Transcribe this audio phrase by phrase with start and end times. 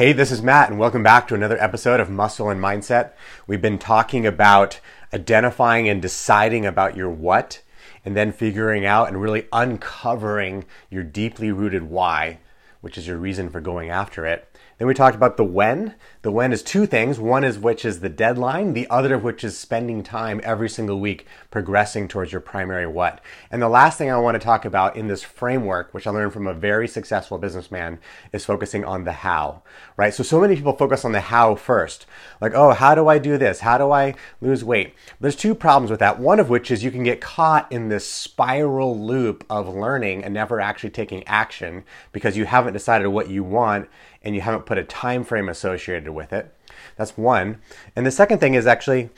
[0.00, 3.10] Hey, this is Matt, and welcome back to another episode of Muscle and Mindset.
[3.46, 4.80] We've been talking about
[5.12, 7.60] identifying and deciding about your what,
[8.02, 12.38] and then figuring out and really uncovering your deeply rooted why,
[12.80, 14.46] which is your reason for going after it.
[14.80, 15.94] Then we talked about the when.
[16.22, 17.20] The when is two things.
[17.20, 20.98] One is which is the deadline, the other of which is spending time every single
[20.98, 23.20] week progressing towards your primary what.
[23.50, 26.32] And the last thing I want to talk about in this framework, which I learned
[26.32, 27.98] from a very successful businessman,
[28.32, 29.62] is focusing on the how,
[29.98, 30.14] right?
[30.14, 32.06] So, so many people focus on the how first.
[32.40, 33.60] Like, oh, how do I do this?
[33.60, 34.94] How do I lose weight?
[35.20, 36.18] There's two problems with that.
[36.18, 40.32] One of which is you can get caught in this spiral loop of learning and
[40.32, 43.88] never actually taking action because you haven't decided what you want
[44.22, 46.54] and you haven't put a time frame associated with it.
[46.96, 47.60] That's one.
[47.96, 49.10] And the second thing is actually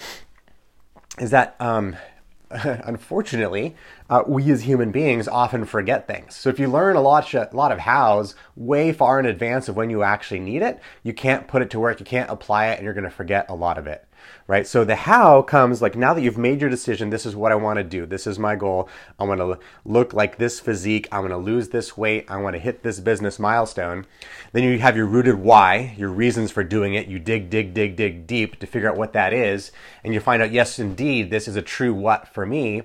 [1.19, 1.97] is that um,
[2.51, 3.75] unfortunately,
[4.11, 6.37] uh, we as human beings often forget things.
[6.37, 9.77] So if you learn a lot, a lot of hows way far in advance of
[9.77, 12.78] when you actually need it, you can't put it to work, you can't apply it,
[12.78, 14.06] and you're going to forget a lot of it
[14.47, 14.67] right?
[14.67, 17.55] So the how comes like now that you've made your decision, this is what I
[17.55, 18.06] want to do.
[18.06, 18.89] This is my goal.
[19.19, 21.09] I want to look like this physique.
[21.12, 22.27] I want to lose this weight.
[22.28, 24.06] I want to hit this business milestone.
[24.53, 27.06] Then you have your rooted why, your reasons for doing it.
[27.06, 29.73] You dig, dig, dig, dig deep to figure out what that is.
[30.05, 32.83] And you find out, yes, indeed, this is a true what for me.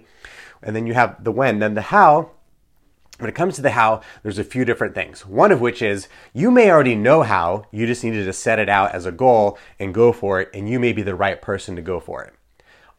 [0.61, 1.59] And then you have the when.
[1.59, 2.31] Then the how
[3.19, 5.25] when it comes to the how, there's a few different things.
[5.25, 8.69] One of which is you may already know how, you just needed to set it
[8.69, 11.75] out as a goal and go for it, and you may be the right person
[11.75, 12.33] to go for it.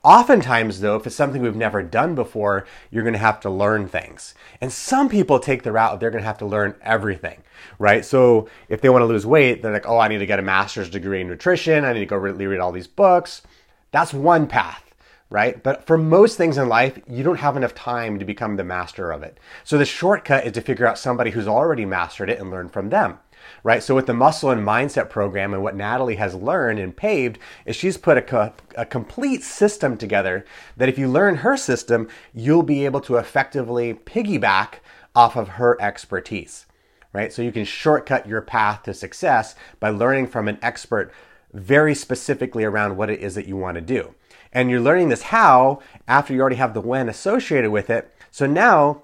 [0.05, 4.34] Oftentimes, though, if it's something we've never done before, you're to have to learn things.
[4.60, 7.42] And some people take the route they're to have to learn everything,
[7.78, 8.05] right?
[8.05, 10.42] So if they want to lose weight, they're like, oh, I need to get a
[10.42, 11.84] master's degree in nutrition.
[11.84, 13.42] I need to go read all these books.
[13.91, 14.88] That's one path
[15.31, 15.62] right?
[15.62, 19.11] But for most things in life, you don't have enough time to become the master
[19.11, 19.39] of it.
[19.65, 22.91] So the shortcut is to figure out somebody who's already mastered it and learn from
[22.91, 23.19] them.
[23.62, 23.83] Right.
[23.83, 27.77] So with the muscle and mindset program and what Natalie has learned and paved is
[27.77, 30.45] she's put a, co- a complete system together
[30.77, 34.75] that if you learn her system, you'll be able to effectively piggyback
[35.15, 36.67] off of her expertise.
[37.12, 37.33] Right.
[37.33, 41.12] So you can shortcut your path to success by learning from an expert
[41.53, 44.15] very specifically around what it is that you want to do.
[44.53, 48.12] And you're learning this how after you already have the when associated with it.
[48.31, 49.03] So now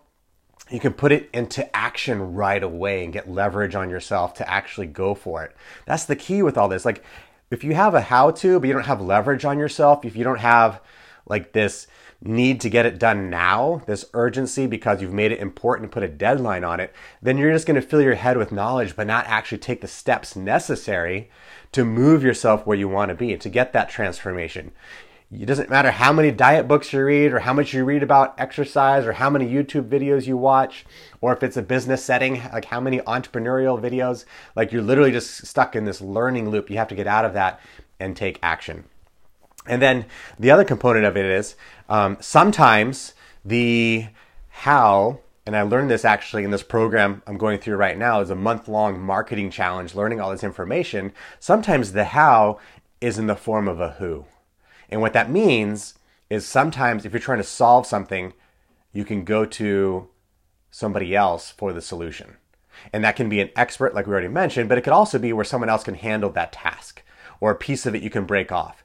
[0.70, 4.86] you can put it into action right away and get leverage on yourself to actually
[4.86, 5.54] go for it.
[5.86, 6.84] That's the key with all this.
[6.84, 7.04] Like
[7.50, 10.24] if you have a how to, but you don't have leverage on yourself, if you
[10.24, 10.80] don't have
[11.26, 11.86] like this
[12.22, 16.02] need to get it done now, this urgency because you've made it important to put
[16.02, 19.06] a deadline on it, then you're just going to fill your head with knowledge but
[19.06, 21.30] not actually take the steps necessary
[21.72, 24.70] to move yourself where you want to be, and to get that transformation.
[25.40, 28.38] It doesn't matter how many diet books you read or how much you read about
[28.38, 30.84] exercise or how many YouTube videos you watch
[31.20, 34.24] or if it's a business setting, like how many entrepreneurial videos.
[34.54, 36.70] Like you're literally just stuck in this learning loop.
[36.70, 37.60] You have to get out of that
[37.98, 38.84] and take action.
[39.66, 40.06] And then
[40.38, 41.56] the other component of it is
[41.88, 43.14] um, sometimes
[43.44, 44.06] the
[44.48, 48.30] how, and I learned this actually in this program I'm going through right now, is
[48.30, 51.12] a month long marketing challenge, learning all this information.
[51.40, 52.60] Sometimes the how
[53.00, 54.26] is in the form of a who.
[54.88, 55.94] And what that means
[56.30, 58.32] is sometimes if you're trying to solve something,
[58.92, 60.08] you can go to
[60.70, 62.36] somebody else for the solution.
[62.92, 65.32] And that can be an expert, like we already mentioned, but it could also be
[65.32, 67.02] where someone else can handle that task
[67.40, 68.84] or a piece of it you can break off.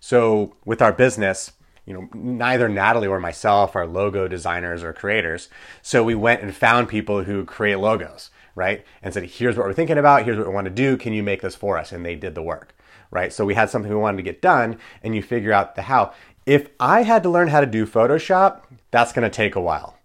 [0.00, 1.52] So with our business,
[1.86, 5.48] you know, neither Natalie or myself are logo designers or creators.
[5.82, 8.84] So we went and found people who create logos, right?
[9.02, 11.22] And said, here's what we're thinking about, here's what we want to do, can you
[11.22, 11.92] make this for us?
[11.92, 12.74] And they did the work
[13.10, 13.32] right?
[13.32, 16.12] So we had something we wanted to get done and you figure out the how.
[16.46, 19.96] If I had to learn how to do Photoshop, that's going to take a while.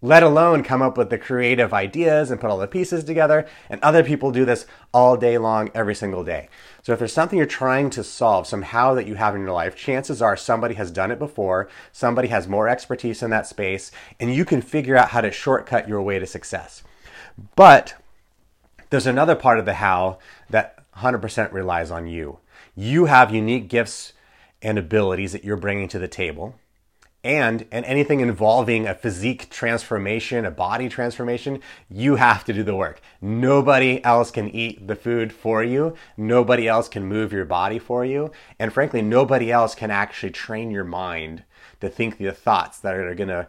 [0.00, 3.46] Let alone come up with the creative ideas and put all the pieces together.
[3.70, 6.50] And other people do this all day long, every single day.
[6.82, 9.74] So if there's something you're trying to solve, somehow that you have in your life,
[9.74, 13.90] chances are somebody has done it before, somebody has more expertise in that space,
[14.20, 16.82] and you can figure out how to shortcut your way to success.
[17.56, 17.94] But
[18.90, 20.18] there's another part of the how
[20.50, 22.38] that 100% relies on you.
[22.76, 24.12] You have unique gifts
[24.62, 26.54] and abilities that you're bringing to the table.
[27.22, 32.74] And, and anything involving a physique transformation, a body transformation, you have to do the
[32.74, 33.00] work.
[33.22, 35.94] Nobody else can eat the food for you.
[36.18, 38.30] Nobody else can move your body for you.
[38.58, 41.44] And frankly, nobody else can actually train your mind
[41.80, 43.48] to think the thoughts that are going to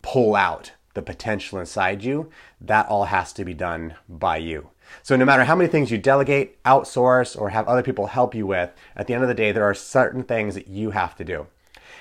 [0.00, 2.28] pull out the potential inside you.
[2.60, 4.70] That all has to be done by you.
[5.02, 8.46] So no matter how many things you delegate, outsource, or have other people help you
[8.46, 11.24] with, at the end of the day, there are certain things that you have to
[11.24, 11.46] do.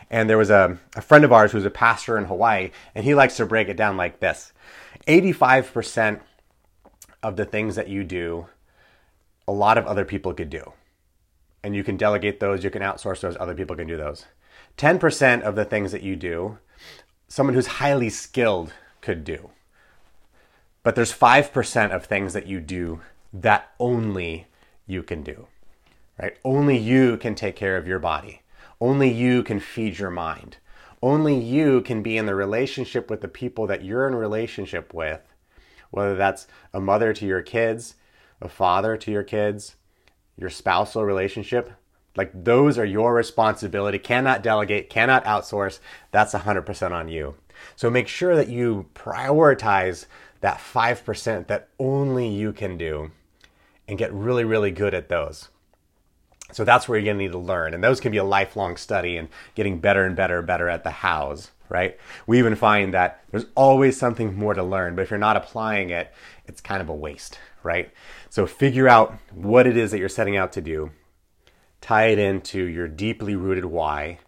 [0.10, 3.14] And there was a, a friend of ours who's a pastor in Hawaii, and he
[3.14, 4.52] likes to break it down like this
[5.06, 6.22] 85%
[7.22, 8.48] of the things that you do
[9.48, 10.74] a lot of other people could do.
[11.64, 14.26] And you can delegate those, you can outsource those, other people can do those.
[14.78, 16.58] 10% of the things that you do,
[17.28, 19.50] someone who's highly skilled could do.
[20.84, 23.02] But there's 5% of things that you do
[23.34, 24.48] that only
[24.86, 25.48] you can do.
[26.22, 26.38] Right?
[26.44, 28.42] Only you can take care of your body.
[28.80, 30.58] Only you can feed your mind.
[31.02, 35.22] Only you can be in the relationship with the people that you're in relationship with,
[35.92, 37.96] whether that's a mother to your kids,
[38.42, 39.76] a father to your kids,
[40.38, 41.72] your spousal relationship.
[42.16, 44.00] Like those are your responsibility.
[44.00, 45.80] Cannot delegate, cannot outsource.
[46.12, 47.36] That's 100% on you.
[47.76, 50.06] So make sure that you prioritize
[50.42, 53.12] that 5% that only you can do
[53.88, 55.50] and get really, really good at those.
[56.52, 57.74] So that's where you're going to need to learn.
[57.74, 60.84] And those can be a lifelong study and getting better and better and better at
[60.84, 61.98] the hows, right?
[62.26, 65.90] We even find that there's always something more to learn, but if you're not applying
[65.90, 66.14] it,
[66.46, 67.92] it's kind of a waste, right?
[68.30, 70.92] So figure out what it is that you're setting out to do,
[71.82, 74.20] tie it into your deeply rooted why,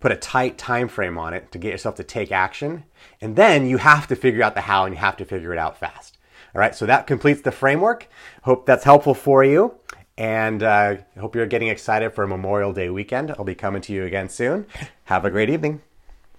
[0.00, 2.84] put a tight time frame on it to get yourself to take action,
[3.20, 5.58] and then you have to figure out the how and you have to figure it
[5.58, 6.18] out fast.
[6.54, 8.08] All right, so that completes the framework.
[8.42, 9.74] Hope that's helpful for you.
[10.18, 13.30] And uh, hope you're getting excited for Memorial Day weekend.
[13.30, 14.66] I'll be coming to you again soon.
[15.04, 15.80] Have a great evening.